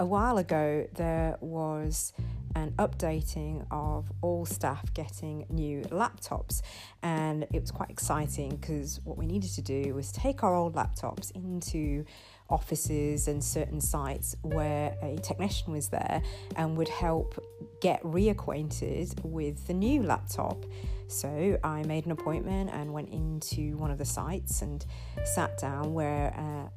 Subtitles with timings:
[0.00, 2.12] a while ago, there was
[2.54, 6.62] an updating of all staff getting new laptops,
[7.02, 10.74] and it was quite exciting because what we needed to do was take our old
[10.74, 12.04] laptops into
[12.48, 16.22] offices and certain sites where a technician was there
[16.56, 17.38] and would help
[17.80, 20.64] get reacquainted with the new laptop.
[21.08, 24.84] So I made an appointment and went into one of the sites and
[25.24, 26.70] sat down where a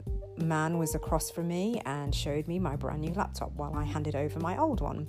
[0.43, 4.15] man was across from me and showed me my brand new laptop while I handed
[4.15, 5.07] over my old one.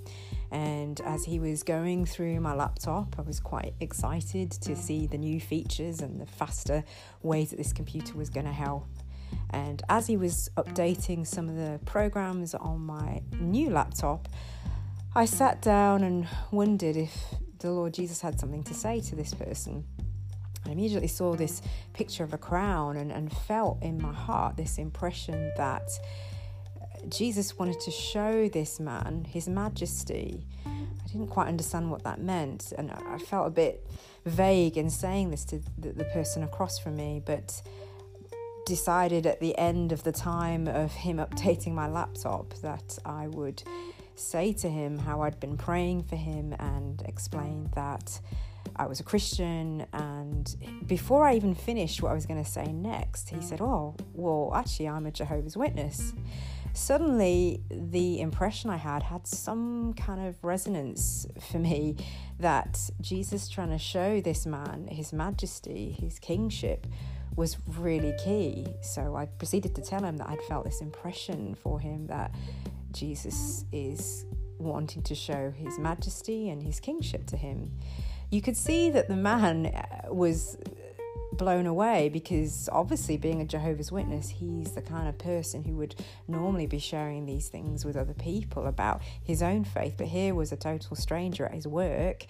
[0.51, 5.17] And as he was going through my laptop, I was quite excited to see the
[5.17, 6.83] new features and the faster
[7.21, 8.87] ways that this computer was going to help
[9.49, 14.27] and as he was updating some of the programs on my new laptop,
[15.15, 17.15] I sat down and wondered if
[17.59, 19.85] the Lord Jesus had something to say to this person.
[20.65, 21.61] I immediately saw this
[21.93, 25.89] picture of a crown and, and felt in my heart this impression that
[27.09, 30.45] Jesus wanted to show this man his majesty.
[30.65, 33.85] I didn't quite understand what that meant, and I felt a bit
[34.25, 37.61] vague in saying this to the, the person across from me, but
[38.65, 43.63] decided at the end of the time of him updating my laptop that I would
[44.15, 48.19] say to him how I'd been praying for him and explain that
[48.75, 49.85] I was a Christian.
[49.93, 50.55] And
[50.87, 54.51] before I even finished what I was going to say next, he said, Oh, well,
[54.55, 56.13] actually, I'm a Jehovah's Witness.
[56.73, 61.97] Suddenly, the impression I had had some kind of resonance for me
[62.39, 66.87] that Jesus trying to show this man his majesty, his kingship,
[67.35, 68.65] was really key.
[68.81, 72.33] So I proceeded to tell him that I'd felt this impression for him that
[72.91, 74.25] Jesus is
[74.57, 77.71] wanting to show his majesty and his kingship to him.
[78.33, 80.57] You could see that the man uh, was
[81.33, 85.93] blown away because obviously being a Jehovah's Witness, he's the kind of person who would
[86.27, 89.93] normally be sharing these things with other people about his own faith.
[89.99, 92.25] But here was a total stranger at his work,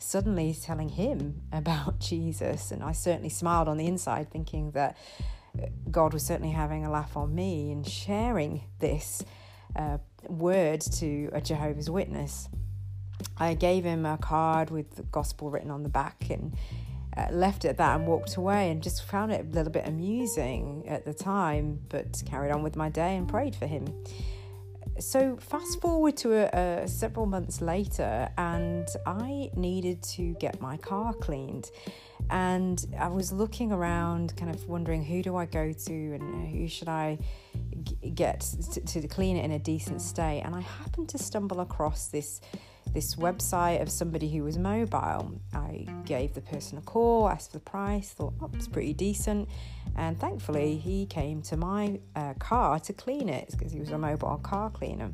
[0.00, 2.72] suddenly telling him about Jesus.
[2.72, 4.96] And I certainly smiled on the inside, thinking that
[5.88, 9.22] God was certainly having a laugh on me and sharing this
[9.76, 12.48] uh, word to a Jehovah's Witness.
[13.36, 16.54] I gave him a card with the gospel written on the back and
[17.16, 19.86] uh, left it at that and walked away and just found it a little bit
[19.86, 23.86] amusing at the time, but carried on with my day and prayed for him.
[25.00, 30.76] So, fast forward to a, a, several months later, and I needed to get my
[30.76, 31.68] car cleaned.
[32.30, 36.68] And I was looking around, kind of wondering who do I go to and who
[36.68, 37.18] should I
[38.14, 38.40] get
[38.72, 40.42] to, to clean it in a decent state.
[40.44, 42.40] And I happened to stumble across this
[42.94, 45.40] this website of somebody who was mobile.
[45.52, 49.48] I gave the person a call, asked for the price, thought, oh, it's pretty decent.
[49.96, 53.98] And thankfully, he came to my uh, car to clean it because he was a
[53.98, 55.10] mobile car cleaner.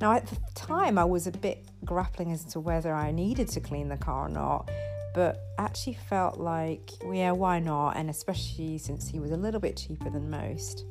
[0.00, 3.60] Now, at the time, I was a bit grappling as to whether I needed to
[3.60, 4.70] clean the car or not,
[5.14, 7.96] but actually felt like, well, yeah, why not?
[7.96, 10.84] And especially since he was a little bit cheaper than most.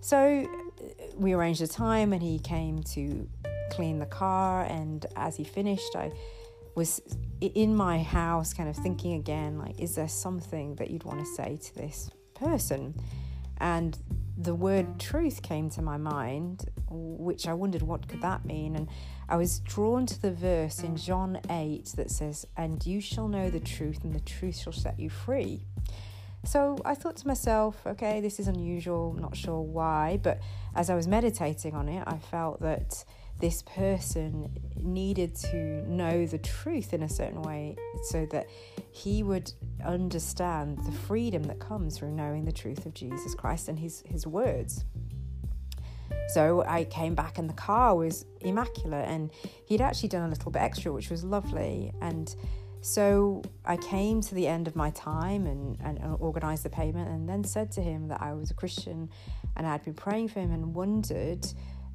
[0.00, 0.48] So
[0.80, 3.28] uh, we arranged a time and he came to
[3.78, 4.64] clean the car.
[4.64, 6.10] And as he finished, I
[6.74, 7.00] was
[7.40, 11.26] in my house, kind of thinking again, like, is there something that you'd want to
[11.26, 12.92] say to this person?
[13.58, 13.96] And
[14.36, 18.74] the word truth came to my mind, which I wondered what could that mean.
[18.74, 18.88] And
[19.28, 23.48] I was drawn to the verse in John 8 that says, And you shall know
[23.48, 25.62] the truth, and the truth shall set you free.
[26.44, 30.40] So I thought to myself, okay, this is unusual, I'm not sure why, but
[30.74, 33.04] as I was meditating on it, I felt that
[33.40, 38.48] this person needed to know the truth in a certain way so that
[38.90, 39.52] he would
[39.84, 44.26] understand the freedom that comes from knowing the truth of Jesus Christ and his, his
[44.26, 44.84] words.
[46.28, 49.30] So I came back and the car was immaculate and
[49.66, 51.92] he'd actually done a little bit extra, which was lovely.
[52.02, 52.34] And
[52.80, 57.08] so I came to the end of my time and, and, and organized the payment
[57.08, 59.10] and then said to him that I was a Christian
[59.56, 61.46] and I had been praying for him and wondered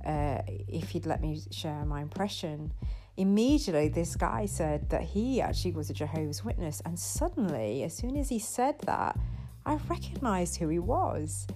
[0.05, 2.73] uh, if he'd let me share my impression.
[3.15, 8.17] Immediately, this guy said that he actually was a Jehovah's Witness, and suddenly, as soon
[8.17, 9.17] as he said that,
[9.65, 11.47] I recognized who he was.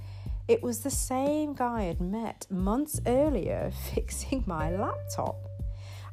[0.48, 5.47] It was the same guy I'd met months earlier fixing my laptop.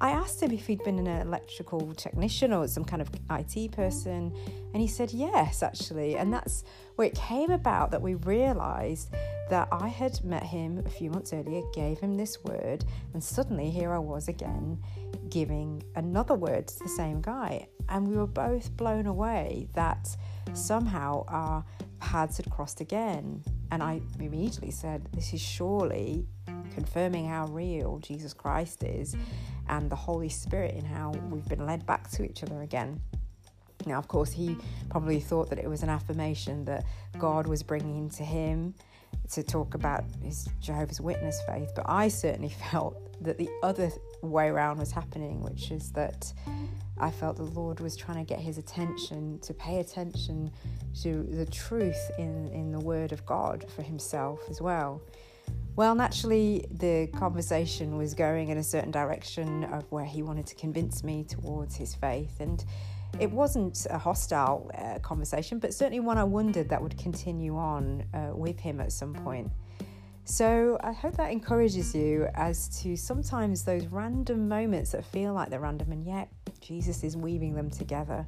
[0.05, 4.37] I asked him if he'd been an electrical technician or some kind of IT person,
[4.75, 6.19] and he said yes, actually.
[6.19, 6.63] And that's
[6.97, 9.15] where it came about that we realized
[9.49, 12.85] that I had met him a few months earlier, gave him this word,
[13.15, 14.79] and suddenly here I was again
[15.31, 17.67] giving another word to the same guy.
[17.89, 20.15] And we were both blown away that
[20.53, 21.65] somehow our
[22.01, 23.43] paths had crossed again.
[23.71, 26.27] And I immediately said, This is surely
[26.73, 29.17] confirming how real Jesus Christ is
[29.69, 33.01] and the Holy Spirit in how we've been led back to each other again.
[33.87, 34.57] Now, of course, he
[34.91, 36.85] probably thought that it was an affirmation that
[37.19, 38.75] God was bringing to him
[39.33, 43.91] to talk about his Jehovah's Witness faith, but I certainly felt that the other
[44.23, 46.33] way around was happening, which is that
[46.99, 50.51] I felt the Lord was trying to get his attention to pay attention
[51.03, 55.03] to the truth in, in the Word of God for himself as well.
[55.77, 60.55] Well, naturally, the conversation was going in a certain direction of where he wanted to
[60.55, 62.39] convince me towards his faith.
[62.39, 62.65] And
[63.19, 68.05] it wasn't a hostile uh, conversation, but certainly one I wondered that would continue on
[68.15, 69.51] uh, with him at some point.
[70.25, 75.51] So I hope that encourages you as to sometimes those random moments that feel like
[75.51, 76.29] they're random and yet
[76.61, 78.27] Jesus is weaving them together.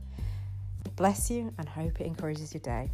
[0.97, 2.91] Bless you and hope it encourages your day.